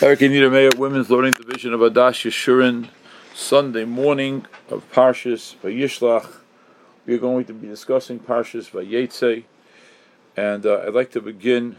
[0.00, 2.88] Eric and Nita Women's Learning Division of Adash Yeshurun,
[3.34, 6.36] Sunday morning of Parshas Vayishlach.
[7.04, 9.42] We are going to be discussing Parshas Vayetze,
[10.36, 11.78] and uh, I'd like to begin,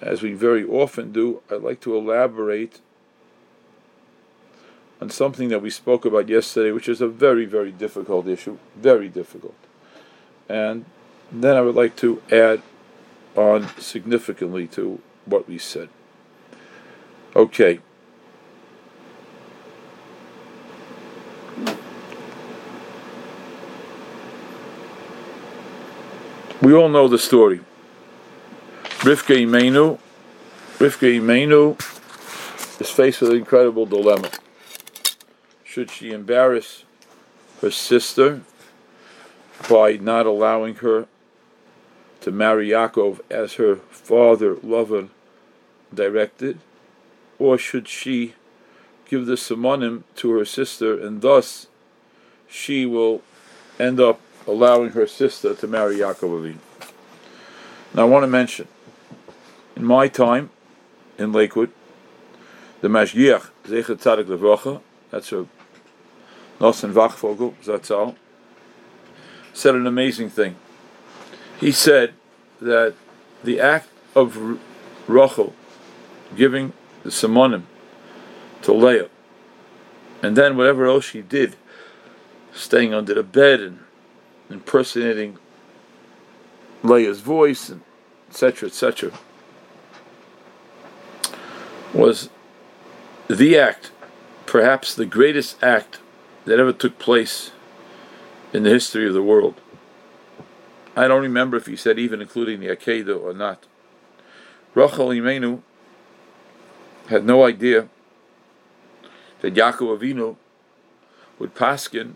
[0.00, 2.80] as we very often do, I'd like to elaborate
[5.00, 9.08] on something that we spoke about yesterday, which is a very, very difficult issue, very
[9.08, 9.54] difficult.
[10.48, 10.84] And
[11.30, 12.60] then I would like to add
[13.36, 15.90] on significantly to what we said.
[17.36, 17.80] Okay.
[26.60, 27.60] We all know the story.
[29.00, 29.98] Rivka Imenu,
[30.78, 31.78] Rivka Imenu
[32.80, 34.28] is faced with an incredible dilemma.
[35.62, 36.84] Should she embarrass
[37.60, 38.40] her sister
[39.68, 41.06] by not allowing her
[42.22, 45.10] to marry Yaakov as her father Lavan
[45.94, 46.58] directed,
[47.38, 48.34] or should she
[49.08, 51.66] give the simonim to her sister, and thus
[52.48, 53.22] she will
[53.78, 56.58] end up allowing her sister to marry Yaakov Avinu?
[57.94, 58.68] Now, I want to mention,
[59.76, 60.50] in my time
[61.16, 61.70] in Lakewood,
[62.80, 64.80] the Mashgiach Zecher Tzadik Levracha,
[65.10, 65.46] that's a
[66.60, 68.14] Nosson Wachtfogel, Zatzal,
[69.52, 70.56] said an amazing thing.
[71.58, 72.14] He said
[72.60, 72.94] that
[73.42, 74.58] the act of
[75.06, 75.54] Rachel
[76.36, 77.62] giving the simonim
[78.62, 79.08] to Leah,
[80.22, 81.56] and then whatever else she did,
[82.52, 83.80] staying under the bed and
[84.50, 85.38] impersonating
[86.82, 87.82] Leah's voice, and
[88.28, 89.12] etc., etc.,
[91.94, 92.28] was
[93.28, 93.90] the act,
[94.46, 95.98] perhaps the greatest act
[96.44, 97.52] that ever took place
[98.52, 99.60] in the history of the world.
[100.96, 103.66] I don't remember if he said even including the Akedah or not.
[104.74, 105.62] Rachel Imenu
[107.08, 107.88] had no idea
[109.40, 110.36] that Yaakov Avinu
[111.38, 112.14] would paskin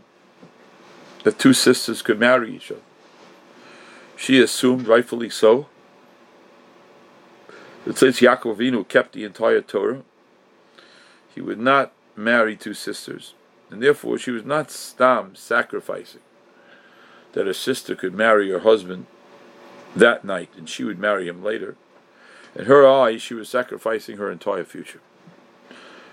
[1.25, 2.80] that two sisters could marry each other.
[4.17, 5.67] She assumed, rightfully so,
[7.85, 10.02] that since Yaakov Avinu kept the entire Torah,
[11.35, 13.35] he would not marry two sisters,
[13.70, 16.20] and therefore she was not stam sacrificing
[17.33, 19.07] that her sister could marry her husband
[19.97, 21.77] that night, and she would marry him later.
[22.55, 25.01] In her eyes, she was sacrificing her entire future.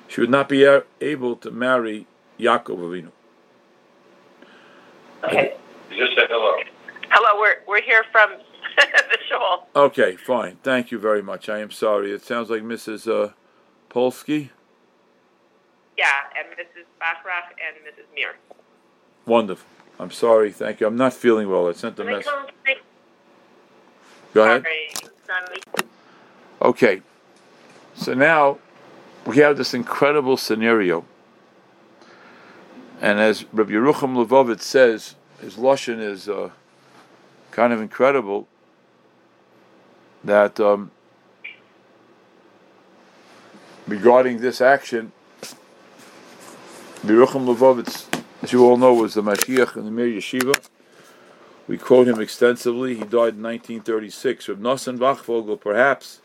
[0.07, 0.63] She would not be
[1.01, 2.07] able to marry
[2.39, 3.11] Yaakov Avinu.
[5.23, 5.53] Okay.
[5.89, 6.63] Just say hello.
[7.09, 8.29] Hello, we're, we're here from
[8.77, 9.67] the shul.
[9.75, 10.57] Okay, fine.
[10.63, 11.50] Thank you very much.
[11.50, 12.11] I am sorry.
[12.11, 13.07] It sounds like Mrs.
[13.07, 13.33] Uh,
[13.89, 14.50] Polsky.
[15.97, 16.06] Yeah,
[16.38, 16.85] and Mrs.
[17.01, 18.06] Bachrach and Mrs.
[18.16, 18.35] Mir.
[19.25, 19.67] Wonderful.
[20.00, 20.51] I'm sorry.
[20.51, 20.88] Thank you.
[20.88, 21.67] I'm not feeling well.
[21.67, 22.31] I sent a message.
[24.33, 24.63] Go ahead.
[26.61, 27.01] Okay.
[27.95, 28.57] So now
[29.25, 31.05] we have this incredible scenario.
[33.01, 36.49] And as Rabbi Yerucham Levovitz says, his Lashon is uh,
[37.51, 38.47] kind of incredible
[40.23, 40.91] that um,
[43.87, 45.13] regarding this action,
[47.05, 48.05] Yerucham Levovitz,
[48.41, 50.59] as you all know, was the Mashgiach in the Mir Yeshiva.
[51.69, 52.95] We quote him extensively.
[52.95, 54.49] He died in 1936.
[54.49, 56.19] Reb Nosson Wachtfogel perhaps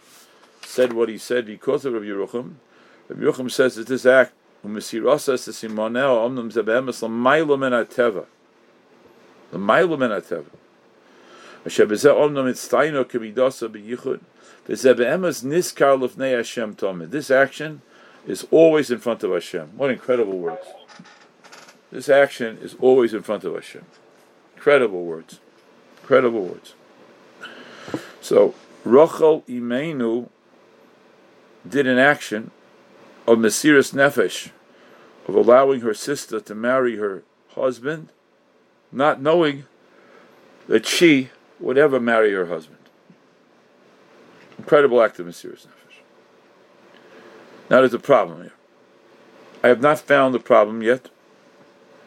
[0.65, 2.55] said what he said because of Rabbi Yeruchim.
[3.09, 4.33] Rabbi Yeruchim says that this act,
[4.63, 4.95] the this
[17.31, 17.83] action
[18.27, 19.71] is always in front of Hashem.
[19.77, 20.67] What incredible words.
[21.93, 23.85] This action is always in front of Hashem.
[24.57, 25.39] Incredible words.
[26.01, 26.75] Incredible words.
[28.21, 28.55] So,
[28.85, 30.29] Rachel Imenu
[31.69, 32.51] did an action
[33.27, 34.51] of Mesiris Nefesh,
[35.27, 37.23] of allowing her sister to marry her
[37.55, 38.11] husband,
[38.93, 39.65] not knowing
[40.69, 42.79] that she would ever marry her husband.
[44.59, 46.01] Incredible act of Mesiris Nefesh.
[47.71, 48.53] Now there's a problem here.
[49.63, 51.09] I have not found the problem yet,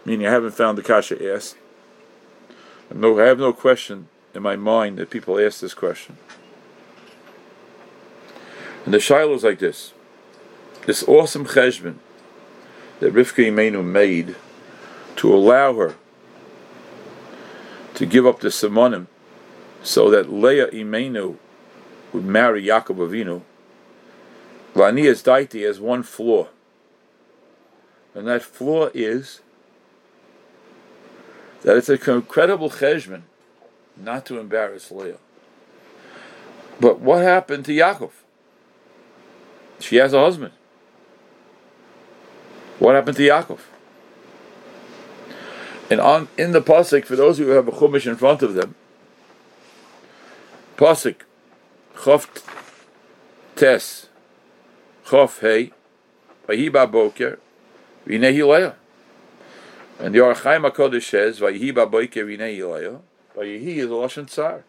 [0.06, 1.58] meaning I haven't found the kasha asked.
[2.92, 6.18] I have no question in my mind that people ask this question.
[8.88, 9.92] And the shaila is like this.
[10.86, 11.96] This awesome cheshbon
[13.02, 14.38] that Rivka Imenu made
[15.18, 15.96] to allow her
[17.96, 19.08] to give up the simonim
[19.84, 21.36] so that Leah Imenu
[22.14, 23.42] would marry Yaakov Avinu,
[24.74, 26.48] Lanias Daiti has one flaw.
[28.16, 29.42] And that flaw is
[31.64, 33.24] that it's an incredible cheshbon
[33.98, 35.18] not to embarrass Leah.
[36.80, 38.12] But what happened to Yaakov?
[39.80, 40.54] She has a husband.
[42.80, 43.60] What happened to Yaakov?
[45.90, 48.76] And on in the pasuk, for those who have a chumash in front of them,
[50.76, 51.16] pasuk,
[51.96, 52.28] chof
[53.56, 54.08] tes,
[55.06, 55.72] chof hey,
[56.48, 57.40] vayiba boker,
[58.06, 58.76] vinehi leah.
[60.00, 63.00] And the Ohr HaChaim HaKodesh says, Vayihi boker vinehi leah.
[63.40, 64.64] Is a lashon tsar.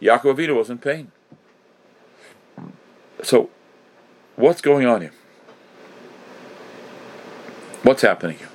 [0.00, 1.10] Yaakov Avinu was in pain.
[3.22, 3.50] So,
[4.38, 5.12] what's going on here?
[7.82, 8.48] What's happening here?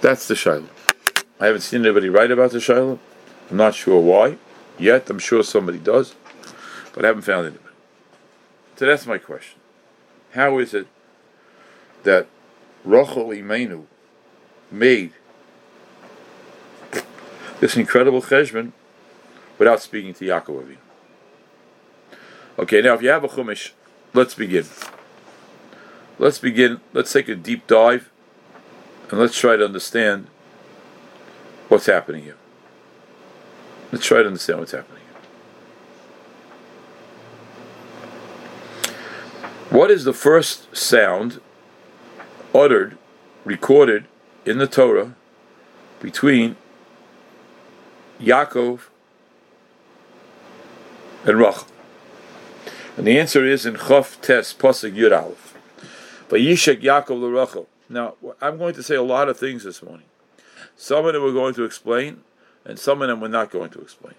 [0.00, 0.68] That's the shaila.
[1.40, 2.98] I haven't seen anybody write about the shaila.
[3.50, 4.38] I'm not sure why
[4.78, 5.08] yet.
[5.08, 6.14] I'm sure somebody does,
[6.94, 7.62] but I haven't found anybody.
[8.76, 9.60] So that's my question.
[10.32, 10.86] How is it
[12.02, 12.26] that
[12.84, 13.84] Rachel Imenu
[14.70, 15.12] made
[17.60, 18.72] this incredible cheshbon
[19.58, 20.85] without speaking to Yaakov Avinu?
[22.58, 23.72] Okay, now if you have a chumash,
[24.14, 24.64] let's begin.
[26.18, 26.80] Let's begin.
[26.94, 28.10] Let's take a deep dive
[29.10, 30.28] and let's try to understand
[31.68, 32.36] what's happening here.
[33.92, 35.02] Let's try to understand what's happening.
[39.68, 41.40] What is the first sound
[42.54, 42.96] uttered,
[43.44, 44.06] recorded
[44.46, 45.14] in the Torah
[46.00, 46.56] between
[48.18, 48.80] Yaakov
[51.26, 51.66] and Rachel?
[52.96, 55.54] And the answer is in Chof Tes Pasuk Yud Aleph.
[56.30, 57.66] Vayishek Yaakov l'Rachel.
[57.90, 60.06] Now, I'm going to say a lot of things this morning.
[60.76, 62.22] Some of them we're going to explain,
[62.64, 64.14] and some of them we're not going to explain.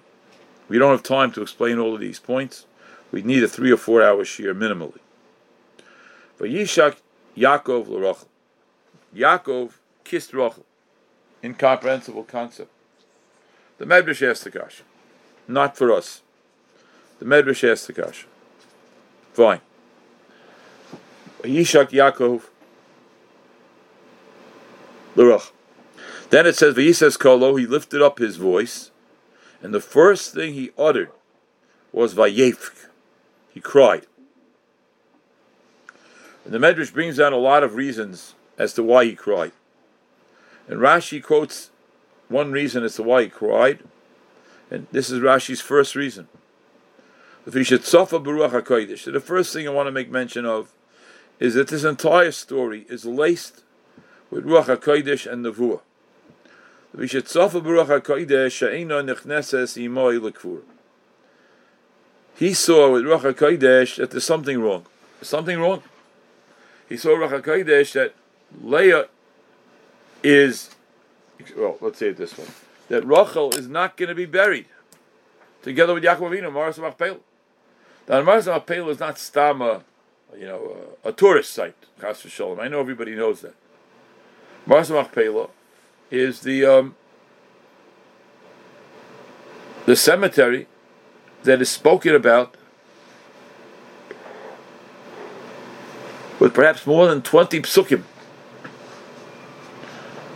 [0.69, 2.65] We don't have time to explain all of these points.
[3.11, 4.99] We need a three or four hour shiur minimally.
[6.39, 6.97] Vayishak
[7.35, 8.27] Yaakov l'Rachel.
[9.15, 9.71] Yaakov
[10.03, 10.65] kissed Rachel.
[11.43, 12.71] Incomprehensible concept.
[13.79, 14.83] The Medrash asked the kasha.
[15.47, 16.21] Not for us.
[17.17, 18.27] The Medrash asked the kasha.
[19.37, 19.61] Fine.
[21.43, 22.41] Yishak Yaakov
[25.15, 25.51] L'Rach.
[26.31, 28.89] Then it says, V'yises Kolo, he lifted up his voice,
[29.61, 31.11] and the first thing he uttered
[31.91, 32.87] was Vayefk.
[33.53, 34.07] He cried.
[36.43, 39.51] And the Medrash brings down a lot of reasons as to why he cried.
[40.67, 41.69] And Rashi quotes
[42.27, 43.83] one reason as to why he cried,
[44.71, 46.27] and this is Rashi's first reason.
[47.49, 50.73] So the first thing I want to make mention of
[51.39, 53.63] is that this entire story is laced
[54.29, 55.79] with Ruach HaKodesh and Nevuah.
[56.99, 57.87] He saw with Ruach
[63.33, 64.85] HaKodesh that there's something wrong.
[65.19, 65.83] There's something wrong.
[66.89, 68.13] He saw Ruach HaKodesh that
[68.61, 69.07] Leah
[70.21, 70.71] is,
[71.55, 72.47] well, let's say it this way,
[72.89, 74.65] that Rachel is not going to be buried
[75.61, 77.21] together with Yaakov Avinu, Mearas Machpelah.
[78.07, 79.83] Now, Mearas Machpelah is not Stama,
[80.37, 81.75] you know, uh, a tourist site.
[81.99, 82.59] Chas v'sholem.
[82.59, 83.53] I know everybody knows that.
[84.65, 85.49] Mearas Machpelah
[86.09, 86.95] is the um,
[89.85, 90.67] the cemetery
[91.43, 92.55] that is spoken about
[96.39, 98.03] with perhaps more than twenty psukim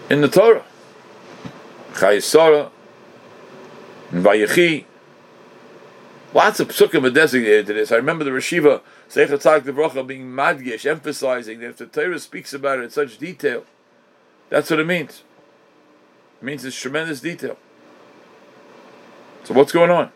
[0.09, 0.65] in the Torah.
[1.93, 2.69] Chayei Sarah
[4.11, 4.85] and Vayechi.
[6.33, 7.91] Lots of psukim are designated to this.
[7.91, 12.79] I remember the Rashiva Seichat Bracha being madgish, emphasizing that if the Torah speaks about
[12.79, 13.65] it in such detail,
[14.49, 15.23] that's what it means.
[16.41, 17.57] It means it's tremendous detail.
[19.43, 20.11] So what's going on?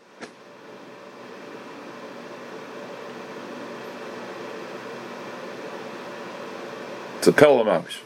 [7.18, 7.98] It's a Pelamamish.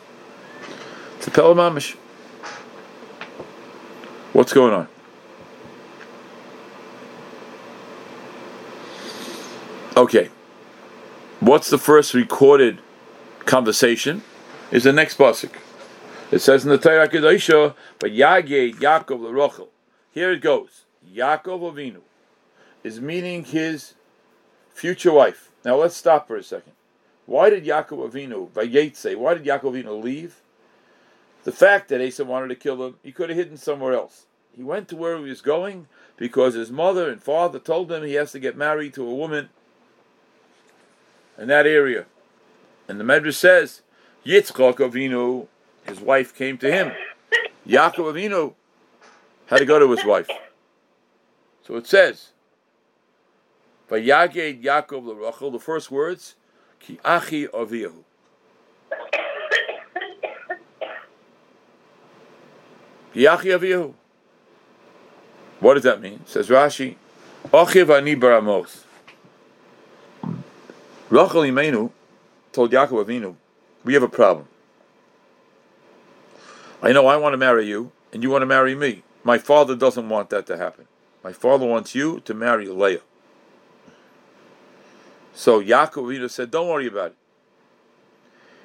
[1.19, 1.95] It's a Pelamamish.
[4.33, 4.88] What's going on?
[10.00, 10.30] Okay.
[11.40, 12.78] What's the first recorded
[13.40, 14.23] conversation?
[14.71, 15.52] Is the next pasuk.
[16.30, 19.69] It says in the Torah Kedosha, but Yage Yaakov LeRochel.
[20.11, 20.87] Here it goes.
[21.14, 22.00] Yaakov Avinu
[22.83, 23.92] is meeting his
[24.71, 25.50] future wife.
[25.66, 26.73] Now let's stop for a second.
[27.26, 30.40] Why did Yaakov Avinu, Vayet say, why did Yaakov Avinu leave?
[31.45, 34.25] The fact that Esav wanted to kill him, he could have hidden somewhere else.
[34.57, 38.14] He went to where he was going because his mother and father told him he
[38.14, 39.50] has to get married to a woman
[41.40, 42.04] in that area.
[42.87, 43.80] And the Medrash says,
[44.25, 45.49] Yitzchak Avinu,
[45.85, 46.92] his wife came to him.
[47.66, 48.54] Yaakov Avinu
[49.47, 50.28] had to go to his wife.
[51.66, 52.28] So it says,
[53.90, 56.35] Vayaged Yaakov l'Rachel, the first words,
[56.78, 58.04] Ki Achi Avihu.
[63.14, 63.94] Ki Achi Avihu.
[65.61, 66.20] What does that mean?
[66.26, 66.97] Says Rashi,
[67.49, 68.85] Achiv Ani Baramos.
[71.11, 71.90] Rachel Imenu
[72.52, 73.35] told Yaakov Avinu,
[73.85, 74.47] "We have a problem.
[76.81, 79.02] I know I want to marry you, and you want to marry me.
[79.25, 80.87] My father doesn't want that to happen.
[81.25, 83.02] My father wants you to marry Leah."
[85.35, 87.17] So Yaakov Avinu said, "Don't worry about it.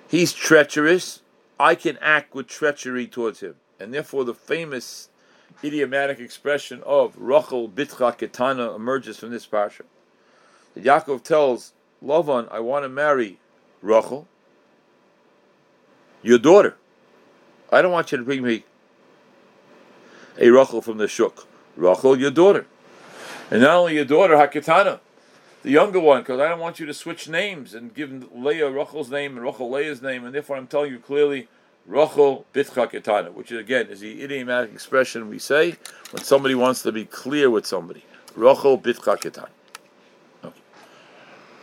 [0.08, 1.22] He's treacherous.
[1.60, 5.10] I can act with treachery towards him, and therefore the famous
[5.64, 9.82] idiomatic expression of Rachel Bitcha Ketana emerges from this parsha.
[10.78, 11.72] Yaakov tells
[12.06, 13.40] Lavan, I want to marry
[13.82, 14.28] Rachel,
[16.22, 16.76] your daughter.
[17.72, 18.64] I don't want you to bring me
[20.38, 21.48] a Rachel from the Shuk.
[21.76, 22.68] Rachel, your daughter.
[23.50, 25.00] And not only your daughter, Hakitana,
[25.64, 29.10] the younger one, because I don't want you to switch names and give Leah Rachel's
[29.10, 31.48] name and Rachel Leah's name, and therefore I'm telling you clearly,
[31.88, 35.76] Rachel Ketana, which again is the idiomatic expression we say
[36.12, 38.04] when somebody wants to be clear with somebody.
[38.36, 39.50] Rachel Ketana.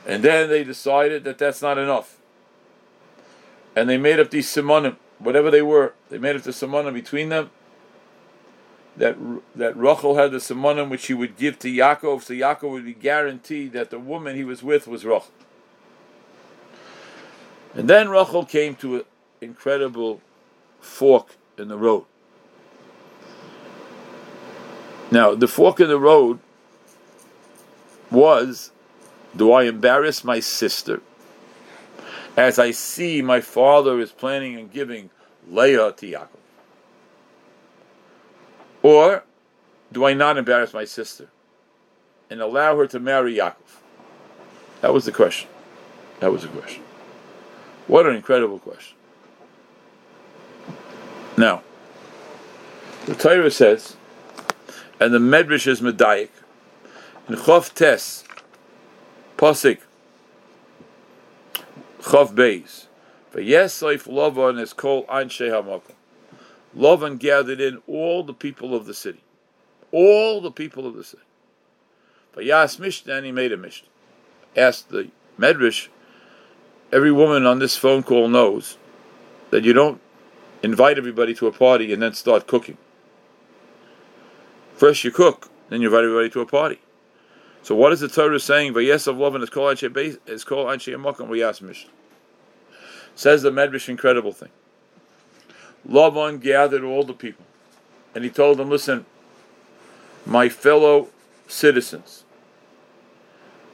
[0.07, 2.19] And then they decided that that's not enough.
[3.77, 7.29] And they made up these simonim, whatever they were, they made up the simonim between
[7.29, 7.51] them.
[8.97, 9.17] That
[9.55, 12.93] that Rachel had the simonim which he would give to Yaakov, so Yaakov would be
[12.93, 15.31] guaranteed that the woman he was with was Rachel.
[17.75, 19.05] And then Rachel came to an
[19.41, 20.21] incredible
[20.81, 22.05] fork in the road.
[25.11, 26.39] Now, the fork in the road
[28.11, 28.73] was
[29.37, 31.01] do I embarrass my sister
[32.37, 35.11] as I see my father is planning on giving
[35.49, 36.29] Leah to Yaakov?
[38.83, 39.25] Or
[39.93, 41.29] do I not embarrass my sister
[42.31, 43.81] and allow her to marry Yaakov?
[44.81, 45.49] That was the question.
[46.21, 46.83] That was the question.
[47.87, 48.97] What an incredible question.
[51.37, 51.63] Now,
[53.07, 53.97] the Torah says,
[55.01, 56.29] and the Medrash is Medayik,
[57.29, 58.25] in Chof Tes,
[59.43, 59.79] Pasik
[62.01, 62.87] Chav Beis.
[63.35, 65.97] Vayesaif Lavan is called Anshe Hamakom.
[66.79, 69.21] Lavan gathered in all the people of the city.
[69.91, 71.25] All the people of the city.
[72.37, 73.83] Vayas mishteh, and he made a mishteh.
[74.57, 75.89] Asked the Medrash,
[76.93, 78.79] every woman on this phone call knows
[79.51, 80.01] that you don't
[80.63, 82.79] invite everybody to a party and then start cooking.
[84.77, 86.79] First you cook, then you invite everybody to a party.
[87.63, 88.75] So what is the Torah saying?
[88.75, 91.87] Vayesav Lavan is called Anshe is called Anshe Makam Vayas mishteh.
[93.15, 94.49] Says the Medrash, incredible thing.
[95.89, 97.45] Lavan gathered all the people,
[98.15, 99.07] and he told them, "Listen,
[100.27, 101.09] my fellow
[101.47, 102.25] citizens,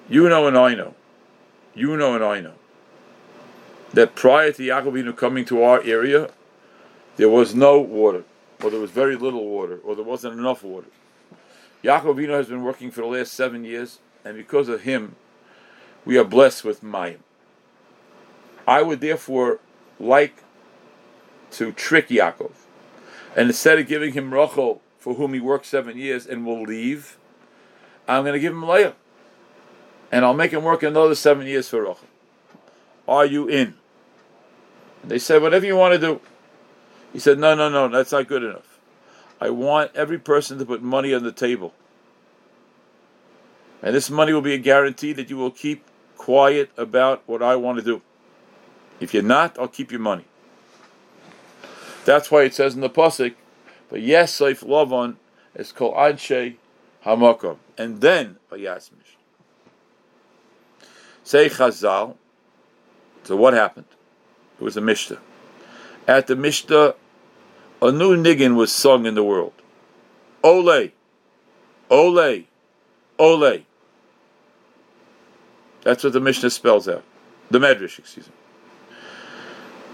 [0.08, 0.94] you know and I know,
[1.74, 2.54] you know and I know,
[3.92, 6.30] that prior to Yaakovinu coming to our area,
[7.16, 8.24] there was no water,
[8.62, 10.88] or there was very little water, or there wasn't enough water.
[11.84, 15.14] Yaakov Avinu has been working for the last seven years, and because of him,
[16.04, 17.18] we are blessed with Mayim.
[18.66, 19.60] I would therefore
[20.00, 20.42] like
[21.52, 22.52] to trick Yaakov,
[23.36, 27.16] and instead of giving him Rachel, for whom he worked seven years and will leave,
[28.08, 28.94] I'm going to give him Leah,
[30.10, 32.06] and I'll make him work another seven years for Rachel.
[33.06, 33.74] Are you in?
[35.02, 36.20] And they said, whatever you want to do.
[37.12, 38.67] He said, no, no, no, that's not good enough.
[39.40, 41.72] I want every person to put money on the table.
[43.82, 45.84] And this money will be a guarantee that you will keep
[46.16, 48.02] quiet about what I want to do.
[49.00, 50.24] If you're not, I'll keep your money.
[52.04, 53.34] That's why it says in the pasuk,
[53.88, 55.16] but yes, Seif Lavan
[55.54, 56.56] is called Anshe
[57.04, 57.58] Hamakom.
[57.76, 59.16] And then Vayasmish.
[61.22, 62.16] Say Chazal.
[63.24, 63.86] So what happened?
[64.58, 65.18] It was a mishteh.
[66.06, 66.94] At the mishteh,
[67.80, 69.52] a new niggin was sung in the world.
[70.42, 70.90] Ole,
[71.90, 72.44] ole,
[73.18, 73.58] ole.
[75.82, 77.04] That's what the Mishnah spells out.
[77.50, 78.32] The Medrash, excuse me.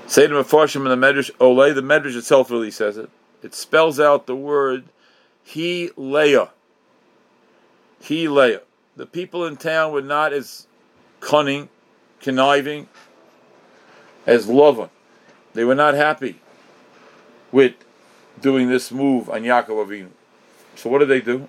[0.07, 3.11] Say to Mefarshim in the Medrash, ole, the Medrash itself really says it.
[3.43, 4.87] It spells out the word
[5.43, 6.51] he leah.
[8.01, 8.63] He leah.
[8.97, 10.67] The people in town were not as
[11.21, 11.69] cunning,
[12.21, 12.89] conniving
[14.27, 14.91] as Lavan.
[15.53, 16.41] They were not happy
[17.55, 17.75] with
[18.41, 20.09] doing this move on Yaakov Avinu.
[20.75, 21.47] So what do they do?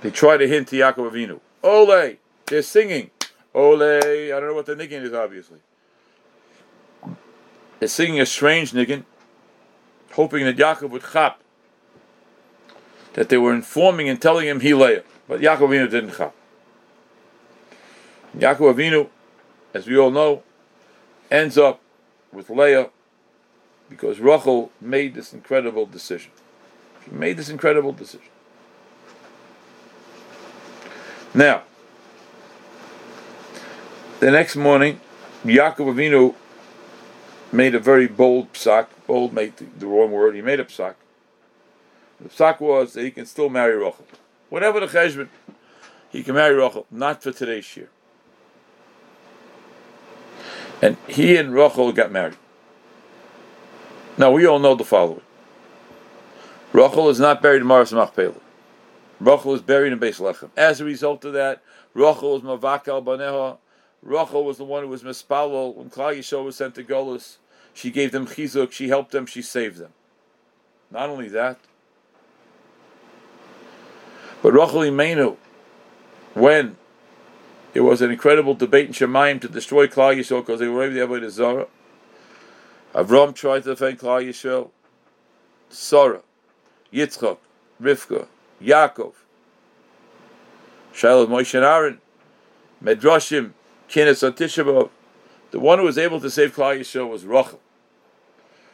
[0.00, 1.38] They try to hint to Yaakov Avinu.
[1.62, 2.16] Ole!
[2.46, 3.10] They're singing.
[3.54, 3.80] Ole!
[3.80, 5.58] I don't know what the niggin is, obviously.
[7.78, 9.04] They're singing a strange niggin,
[10.14, 11.40] hoping that Yaakov would chap.
[13.12, 16.34] That they were informing and telling him he lay But Yaakov Avinu didn't chap.
[18.36, 19.08] Yaakov Avinu,
[19.72, 20.42] as we all know,
[21.30, 21.80] ends up
[22.32, 22.90] with Leah
[23.88, 26.30] because Rachel made this incredible decision.
[27.04, 28.28] She made this incredible decision.
[31.34, 31.62] Now,
[34.20, 35.00] The next morning,
[35.44, 36.34] Yaakov Avinu
[37.52, 38.88] made a very bold psak.
[39.06, 40.34] Bold made the, the wrong word.
[40.34, 40.94] He made a psak.
[42.20, 44.04] The psak was that he can still marry Rachel.
[44.48, 45.28] Whatever the cheshbon,
[46.10, 47.90] he can marry Rachel, not for today's year.
[50.82, 52.36] And he and Rachel got married.
[54.18, 55.20] Now we all know the following.
[56.72, 58.40] Rachel is not buried in Mearas Machpelah.
[59.20, 60.50] Rachel is buried in Beis Lechem.
[60.56, 61.62] As a result of that,
[61.94, 63.58] Rachel is Mavakal Baneha.
[64.02, 65.76] Rachel was the one who was Mispalel.
[65.76, 67.36] When Klal Yisrael was sent to Golis,
[67.72, 69.92] she gave them chizuk, she helped them, she saved them.
[70.90, 71.58] Not only that,
[74.42, 75.36] but Rachel Imenu,
[76.34, 76.76] when
[77.72, 80.94] it was an incredible debate in Shemayim to destroy Klal Yisrael because they were able
[80.94, 81.66] to avoid Zara,
[82.94, 84.70] Avram tried to defend Klal Yisrael.
[85.70, 86.22] Sarah,
[86.92, 87.38] Yitzchak,
[87.80, 88.26] Rivka,
[88.62, 89.12] Yaakov,
[90.92, 92.00] Shiloh, Moshe and Aaron,
[92.82, 93.52] Medrashim,
[93.88, 94.90] Kines on
[95.50, 97.60] The one who was able to save Klal Yisrael was Rachel.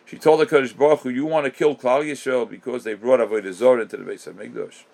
[0.06, 3.20] She told the Kadosh Baruch Hu, "You want to kill Klal Yisrael because they brought
[3.20, 4.84] Avodah Zarah into the base of Mikdash.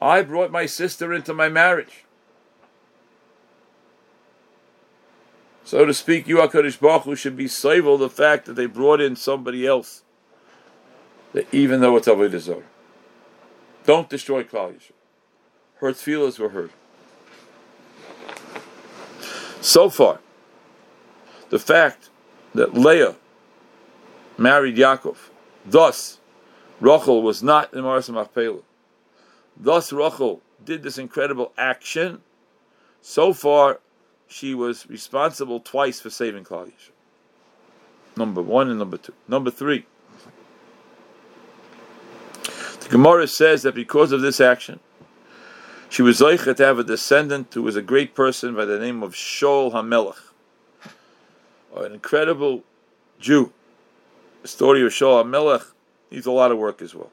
[0.00, 2.03] I brought my sister into my marriage."
[5.64, 9.00] So to speak, you HaKadosh Baruch Hu should be saved the fact that they brought
[9.00, 10.02] in somebody else,
[11.32, 12.62] that even though it's Avodah Zarah.
[13.84, 14.92] Don't destroy Klal Yisrael.
[15.76, 16.70] Her tefillahs were heard.
[19.60, 20.20] So far,
[21.48, 22.10] the fact
[22.54, 23.16] that Leah
[24.36, 25.16] married Yaakov,
[25.64, 26.20] thus
[26.80, 28.60] Rachel was not in Mearas Machpelah.
[29.56, 32.20] Thus Rachel did this incredible action.
[33.00, 33.80] So far,
[34.28, 36.90] she was responsible twice for saving Klal Yisrael.
[38.16, 39.14] Number one and number two.
[39.28, 39.86] Number three.
[42.80, 44.78] The Gemara says that because of this action,
[45.88, 49.02] she was zeicha to have a descendant who was a great person by the name
[49.02, 50.18] of Shaul Hamelech,
[51.76, 52.62] an incredible
[53.18, 53.52] Jew.
[54.42, 55.64] The story of Shaul Hamelech
[56.10, 57.10] needs a lot of work as well.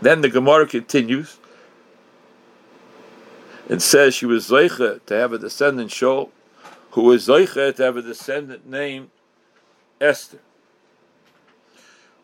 [0.00, 1.38] Then the Gemara continues
[3.70, 6.30] and says she was zeicha to have a descendant Shaul,
[6.90, 9.10] who was zeicha to have a descendant named
[10.00, 10.40] Esther.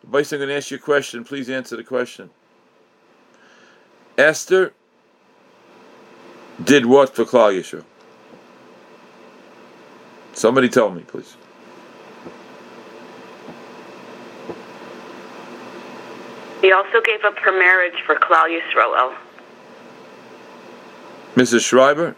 [0.02, 1.24] Vice, I'm going to ask you a question.
[1.24, 2.30] Please answer the question.
[4.18, 4.72] Esther
[6.62, 7.85] did what for Klal Yisrael?
[10.32, 11.37] Somebody tell me, please.
[16.61, 19.16] He also gave up her marriage for Klal Yisrael.
[21.37, 21.61] Mrs.
[21.64, 22.16] Schreiber?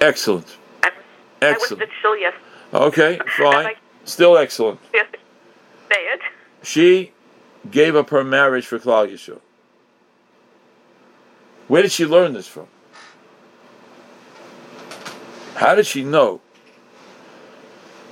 [0.00, 0.56] Excellent.
[0.82, 0.90] I,
[1.40, 1.82] excellent.
[1.82, 2.34] I was still yes.
[2.74, 3.74] Okay, fine.
[4.04, 4.80] Still excellent.
[4.92, 5.06] Yes.
[5.92, 6.20] Say it.
[6.62, 7.12] She
[7.70, 9.40] gave up her marriage for Klal Yisrael.
[11.68, 12.66] Where did she learn this from?
[15.56, 16.40] How did she know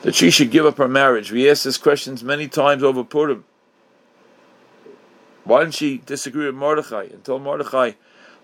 [0.03, 1.31] that she should give up her marriage?
[1.33, 3.45] We asked these questions many times over Purim.
[5.45, 7.93] Why didn't she disagree with Mordechai and tell Mordechai,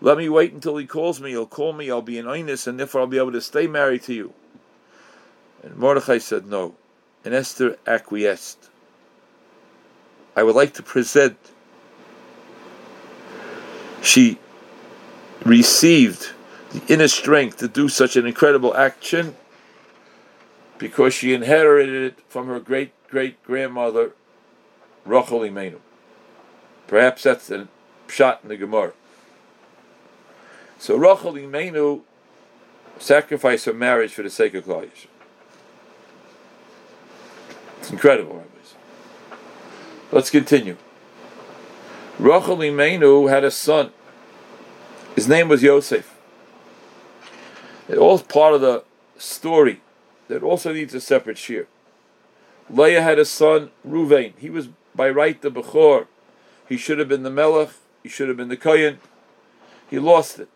[0.05, 2.79] let me wait until he calls me, he'll call me, I'll be in Einus, and
[2.79, 4.35] therefore I'll be able to stay married to you.
[5.63, 6.75] And Mordechai said no.
[7.25, 8.69] And Esther acquiesced.
[10.37, 11.39] I would like to present.
[14.03, 14.39] She
[15.43, 16.33] received
[16.73, 19.35] the inner strength to do such an incredible action
[20.77, 24.13] because she inherited it from her great great grandmother,
[25.07, 25.79] Rachel Imenu.
[26.89, 27.69] Perhaps that's a
[28.07, 28.93] shot in the Gemara.
[30.79, 32.03] So Rachel Imenu
[32.99, 34.89] sacrificed her marriage for the sake of Klal
[37.79, 38.75] It's incredible, rabbis.
[40.13, 40.77] Let's continue.
[42.19, 43.91] Rachel Imenu had a son.
[45.15, 46.15] His name was Yosef.
[47.89, 48.85] It all part of the
[49.19, 49.81] story
[50.29, 51.67] that also needs a separate shiur.
[52.71, 54.33] Leah had a son, Ruvain.
[54.39, 56.07] He was by right the Bechor.
[56.69, 57.71] He should have been the Melech.
[58.03, 59.01] He should have been the Kohen.
[59.89, 60.49] He lost it.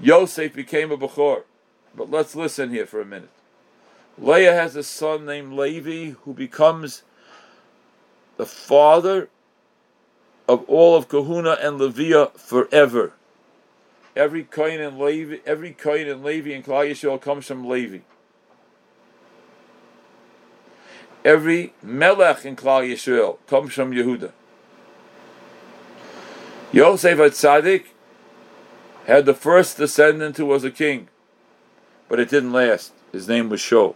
[0.00, 1.42] Yosef became a Bechor.
[1.94, 3.30] But let's listen here for a minute.
[4.18, 7.02] Leah has a son named Levi who becomes
[8.36, 9.28] the father
[10.48, 13.12] of all of Kahuna and Leviah forever.
[14.14, 17.98] Every Kohen and Levi, every Kohen and Levi in Klal Yisrael comes from Levi.
[21.24, 24.32] Every Melech in Klal Yisrael comes from Yehuda.
[26.72, 27.84] Yosef Atzadik
[29.06, 31.08] had the first descendant who was a king,
[32.08, 32.92] but it didn't last.
[33.12, 33.94] His name was Shaul.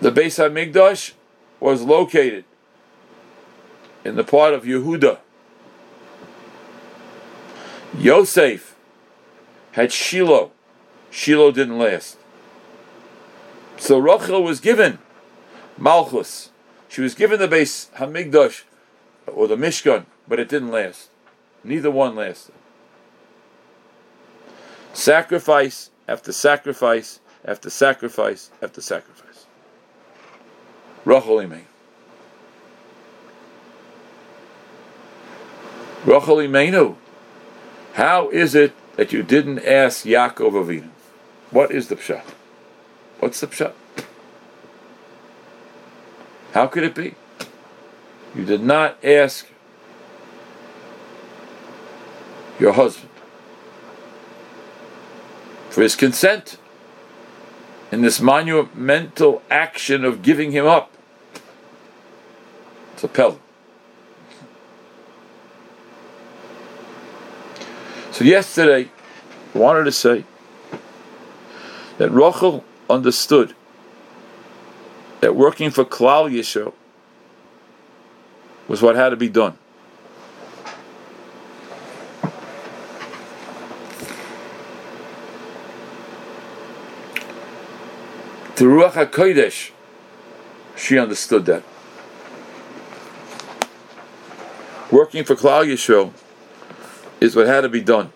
[0.00, 1.12] The Beis Hamikdash
[1.60, 2.44] was located
[4.04, 5.18] in the part of Yehuda.
[7.96, 8.74] Yosef
[9.72, 10.50] had Shiloh.
[11.10, 12.18] Shiloh didn't last.
[13.76, 14.98] So Rachel was given
[15.78, 16.50] Malchus.
[16.88, 18.64] She was given the Beis Hamikdash
[19.28, 21.10] or the Mishkan, but it didn't last.
[21.64, 22.54] Neither one lasted.
[24.92, 29.46] Sacrifice after sacrifice after sacrifice after sacrifice.
[31.04, 31.62] Rachel Imei.
[36.04, 36.96] Rachel Imenu.
[37.94, 40.88] How is it that you didn't ask Yaakov Avinu?
[41.50, 42.24] What is the pshat?
[43.20, 43.72] What's the pshat?
[46.52, 47.14] How could it be?
[48.34, 49.46] You did not ask
[52.62, 53.08] your husband
[55.68, 56.58] for his consent
[57.90, 60.90] in this monumental action of giving him up.
[62.96, 63.40] to pel.
[68.12, 68.90] So yesterday,
[69.54, 70.24] I wanted to say
[71.98, 73.56] that Rachel understood
[75.20, 76.74] that working for Klal Yisrael
[78.68, 79.58] was what had to be done.
[88.62, 89.72] The Ruach HaKodesh,
[90.76, 91.64] she understood that.
[94.88, 96.12] Working for Klal Yisrael
[97.20, 98.12] is what had to be done.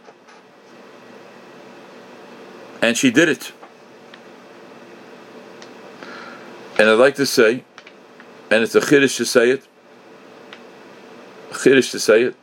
[2.81, 3.51] And she did it.
[6.79, 7.65] And I'd like to say,
[8.49, 9.67] and it's a chiddush to say it,
[11.51, 12.37] a chiddush to say it,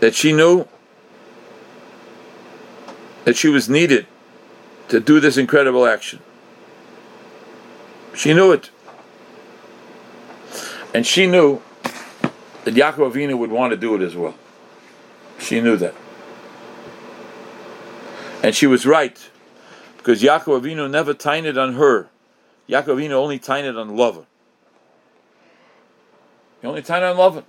[0.00, 0.68] that she knew
[3.24, 4.06] that she was needed
[4.94, 6.20] to do this incredible action.
[8.14, 8.70] She knew it.
[10.94, 11.60] And she knew
[12.62, 14.36] that Yaakov Avinu would want to do it as well.
[15.40, 15.96] She knew that.
[18.44, 19.18] And she was right.
[19.96, 22.08] Because Yaakov Avinu never tined on her.
[22.68, 24.26] Yaakov Avinu only tined on Lavan.
[26.60, 27.42] He only tined on Lavan.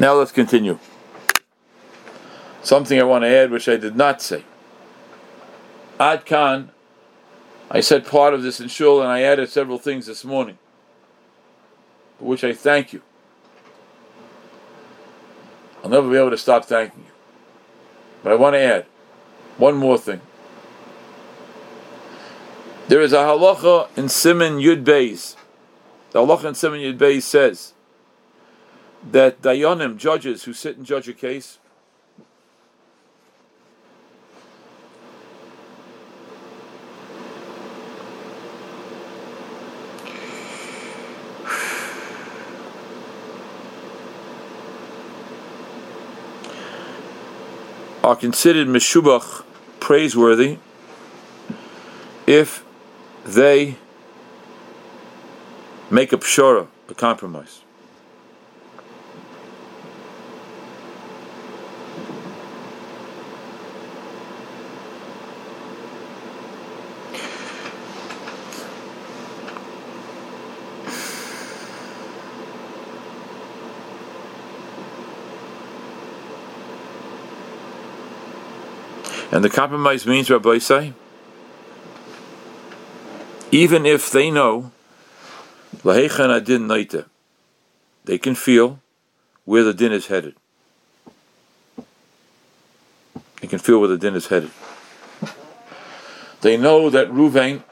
[0.00, 0.80] Now let's continue.
[2.62, 4.44] Something I want to add which I did not say.
[5.98, 6.70] Ad Khan,
[7.70, 10.58] I said part of this in Shul and I added several things this morning,
[12.18, 13.02] for which I thank you.
[15.82, 17.12] I'll never be able to stop thanking you.
[18.22, 18.86] But I want to add
[19.56, 20.20] one more thing.
[22.88, 25.36] There is a halacha in Siman Yud Beis.
[26.10, 27.72] The halacha in Siman Yud Beis says
[29.10, 31.58] that dayanim, judges who sit and judge a case,
[48.02, 49.44] are considered meshubach,
[49.78, 50.58] praiseworthy,
[52.26, 52.64] if
[53.24, 53.76] they
[55.90, 57.62] make a pshara, a compromise.
[79.40, 80.92] And the compromise means, Rabbi say,
[83.50, 84.70] even if they know,
[85.76, 87.06] lahechan adin naita,
[88.04, 88.80] they can feel
[89.46, 90.34] where the din is headed.
[93.40, 94.50] They can feel where the din is headed.
[96.42, 97.62] They know that Ruvain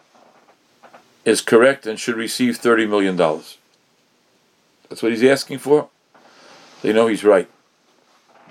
[1.27, 3.15] is correct and should receive $30 million.
[3.15, 5.91] That's what he's asking for.
[6.81, 7.51] They know he's right.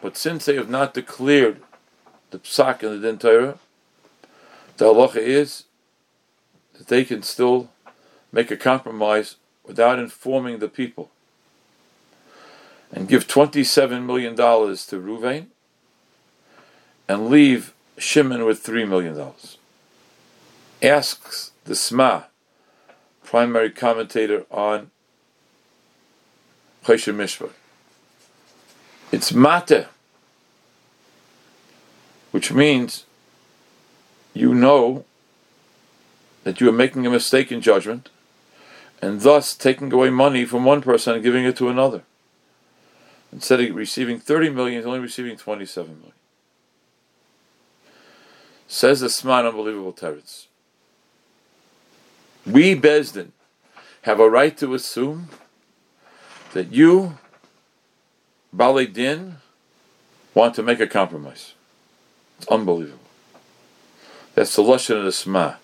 [0.03, 1.63] But since they have not declared
[2.31, 3.59] the psak and the din Torah,
[4.77, 5.63] the halacha is
[6.73, 7.69] that they can still
[8.31, 11.09] make a compromise without informing the people
[12.91, 15.47] and give $27 million to Ruvain
[17.07, 19.33] and leave Shimon with $3 million.
[20.81, 22.25] Asks the Sma,
[23.23, 24.91] primary commentator on
[26.83, 27.51] Choshen Mishpat.
[29.11, 29.87] It's mate
[32.37, 33.05] which means
[34.35, 35.03] you know
[36.43, 38.11] that you are making a mistake in judgment
[39.01, 42.03] and thus taking away money from one person and giving it to another.
[43.33, 46.11] Instead of receiving 30 million, he's only receiving 27 million.
[48.67, 50.45] Says the smart, unbelievable Teretz.
[52.45, 53.31] We, Besdin,
[54.03, 55.29] have a right to assume
[56.53, 57.17] that you,
[58.53, 59.37] Bali Din,
[60.35, 61.55] want to make a compromise.
[62.37, 62.99] It's unbelievable.
[64.35, 65.57] That's the Lashon of the Sma.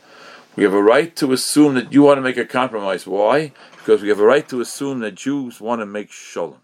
[0.56, 3.08] We have a right to assume that you want to make a compromise.
[3.08, 3.54] Why?
[3.78, 6.62] Because we have a right to assume that Jews want to make shalom.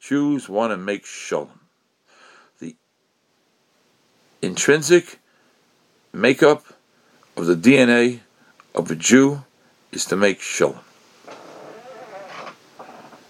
[0.00, 1.60] Jews want to make shalom.
[2.60, 2.76] The
[4.42, 5.18] intrinsic
[6.12, 6.64] makeup
[7.36, 8.20] of the DNA
[8.74, 9.44] of a Jew
[9.92, 10.80] is to make shalom.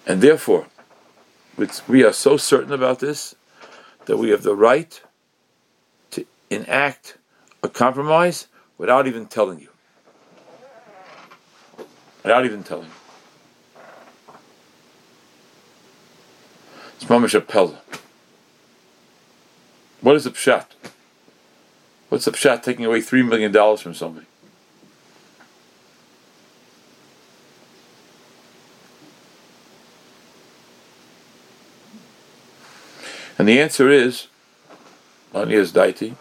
[0.06, 0.66] And therefore,
[1.88, 3.34] we are so certain about this
[4.06, 5.00] that we have the right
[6.54, 7.18] enact
[7.62, 8.46] a compromise
[8.78, 9.68] without even telling you.
[12.22, 12.90] Without even telling you.
[16.96, 17.76] It's mamash
[20.00, 20.66] What is the pshat?
[22.08, 24.26] What's the pshat taking away three million dollars from somebody?
[33.36, 34.28] And the answer is,
[35.32, 36.14] Lanias Daiti,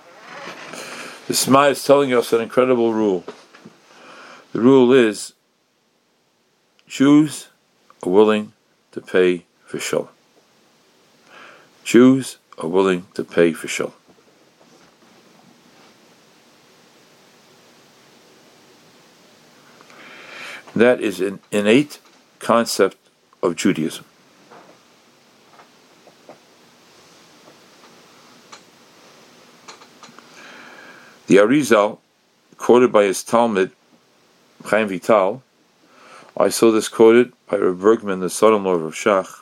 [1.28, 3.24] the Sma is telling us an incredible rule.
[4.52, 5.34] The rule is
[6.88, 7.50] Jews
[8.04, 8.54] are willing
[8.92, 10.10] to pay for shalom.
[11.84, 13.94] Jews are willing to pay for shalom.
[20.76, 22.00] That is an innate
[22.40, 22.98] concept
[23.42, 24.06] of Judaism.
[31.34, 31.98] The Arizal,
[32.58, 33.72] quoted by his talmid,
[34.66, 35.42] Chaim Vital,
[36.38, 39.42] I saw this quoted by Reb Bergman, the son-in-law of Shach,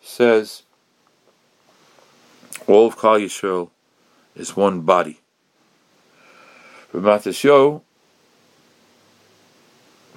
[0.00, 0.62] says,
[2.66, 3.68] all of Klal Yisrael
[4.34, 5.20] is one body.
[6.94, 7.82] Reb Matisyo,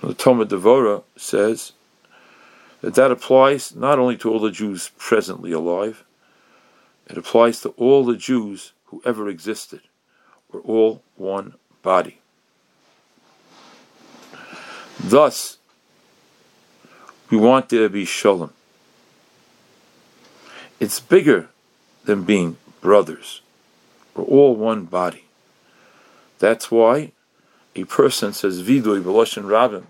[0.02, 1.74] the Talmud Devora, says
[2.80, 6.06] that that applies not only to all the Jews presently alive,
[7.08, 9.82] it applies to all the Jews who ever existed.
[10.52, 12.20] We're all one body.
[15.00, 15.58] Thus,
[17.30, 18.54] we want there to be shalom.
[20.80, 21.50] It's bigger
[22.04, 23.42] than being brothers.
[24.14, 25.26] We're all one body.
[26.40, 27.14] That's why
[27.76, 29.86] a person says vidui b'loshen rabim,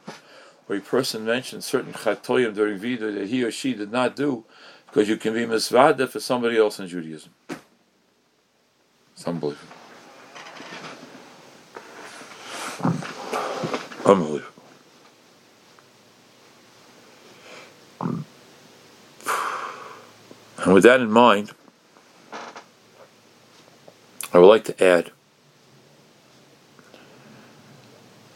[0.70, 4.46] or a person mentions certain chatoyim during vidui that he or she did not do,
[4.86, 7.32] because you can be misvada for somebody else in Judaism.
[9.22, 9.68] It's unbelievable.
[14.04, 14.64] Unbelievable.
[20.64, 21.52] And with that in mind,
[24.34, 25.12] I would like to add,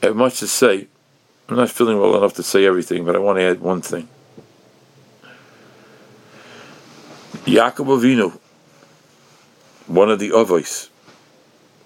[0.03, 0.85] I have much to say.
[1.49, 4.07] I'm not feeling well enough to say everything, but I want to add one thing.
[7.47, 8.39] Yaakov Avinu
[9.87, 10.89] one of the Avos,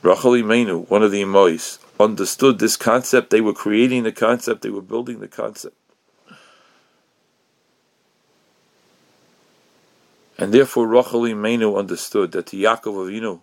[0.02, 3.30] Rachel Imenu, one of the Imois, understood this concept.
[3.30, 5.76] They were creating the concept, they were building the concept.
[10.38, 13.42] And therefore, Rachel Imenu understood that the Yaakov Avinu,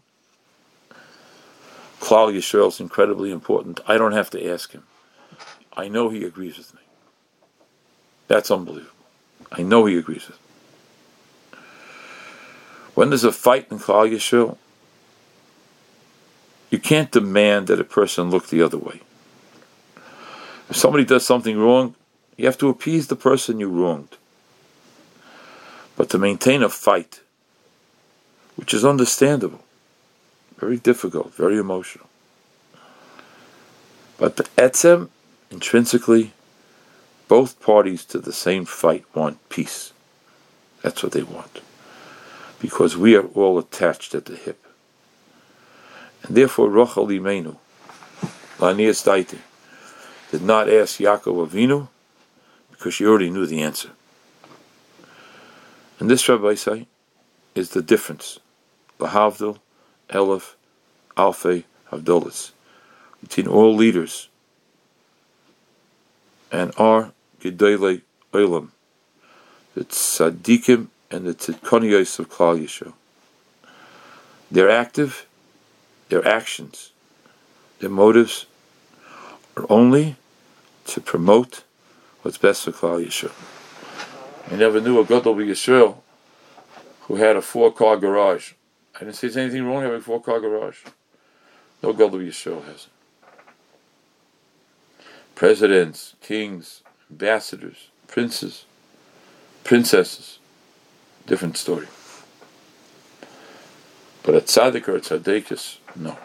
[2.01, 3.81] Klal Yisrael is incredibly important.
[3.87, 4.85] I don't have to ask him.
[5.77, 6.81] I know he agrees with me.
[8.29, 8.93] That's unbelievable.
[9.53, 10.46] I know he agrees with me.
[12.97, 14.57] When there's a fight in Klal Yisrael,
[16.71, 19.03] you can't demand that a person look the other way.
[20.71, 21.95] If somebody does something wrong,
[22.39, 24.17] you have to appease the person you wronged.
[25.95, 27.21] But to maintain a fight,
[28.57, 29.63] which is understandable,
[30.57, 32.09] very difficult, very emotional.
[34.17, 35.11] But the etzem,
[35.51, 36.33] intrinsically,
[37.29, 39.93] both parties to the same fight want peace.
[40.81, 41.61] That's what they want
[42.67, 44.61] because we are all attached at the hip.
[46.25, 47.57] And therefore, Rachel Imenu,
[48.59, 49.39] Lanias Daiti,
[50.33, 51.87] did not ask Yaakov Avinu
[52.73, 53.91] because she already knew the answer.
[56.01, 56.89] And this, Rabbi say,
[57.55, 58.41] is the difference,
[58.99, 59.61] Lahavdil,
[60.11, 60.55] Elif,
[61.17, 62.51] Alfe, Havdolis,
[63.21, 64.29] between all leaders
[66.51, 68.03] and our Gedele
[68.33, 68.71] Olam,
[69.77, 72.95] the Tzaddikim and the Tzidkoniyos of Klal Yisrael.
[74.51, 75.27] They're active,
[76.09, 76.93] their actions,
[77.81, 78.47] their motives
[79.57, 80.17] are only
[80.87, 81.65] to promote
[82.23, 83.33] what's best for Klal Yisrael.
[84.51, 85.97] I never knew a Gadol Yisrael
[87.03, 88.53] who had a four-car garage.
[88.95, 90.79] I didn't say there's anything wrong having a four-car garage.
[91.83, 92.89] No Gadol Yisrael has it.
[95.37, 98.65] presidents, kings, ambassadors, princes,
[99.63, 100.39] princesses.
[101.27, 101.89] Different story.
[104.23, 106.17] But a tzaddik or a tzaddikis, no.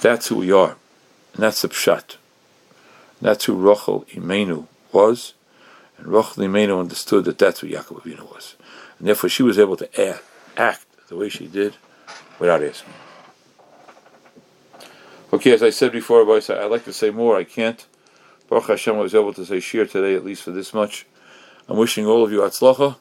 [0.00, 0.76] That's who we are.
[1.34, 2.16] And that's the pshat.
[3.20, 5.34] That's who Rachel Imenu was.
[5.98, 8.56] And Rachel Imenu understood that that's who Yaakov Avinu was.
[8.98, 10.20] And therefore she was able to
[10.56, 11.76] act, the way she did
[12.38, 12.92] without asking.
[15.32, 17.36] Okay, as I said before, I'd like to say more.
[17.36, 17.86] I can't.
[18.48, 21.06] Baruch Hashem was able to say shiur today, at least for this much.
[21.68, 22.96] I'm wishing all of you atzlacha.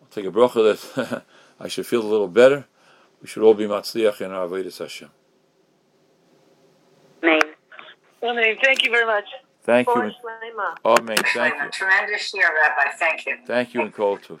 [0.00, 1.24] I'll take a bracha that
[1.60, 2.66] I should feel a little better.
[3.20, 5.10] We should all be matzliach in our avodas Hashem.
[7.22, 7.40] Amen.
[8.22, 8.56] Amen.
[8.62, 9.24] Thank you very much.
[9.62, 9.94] Thank you.
[10.84, 11.16] Amen.
[11.34, 11.70] Thank you.
[11.70, 12.90] Tremendous year, Rabbi.
[12.98, 13.36] Thank you.
[13.46, 14.40] Thank you, and Kol Tov.